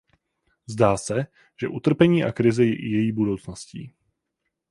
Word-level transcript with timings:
Zdá 0.67 0.97
se, 0.97 1.27
že 1.61 1.67
utrpení 1.67 2.23
a 2.23 2.31
krize 2.31 2.65
je 2.65 2.75
i 2.75 2.85
její 2.87 3.11
budoucností. 3.11 3.93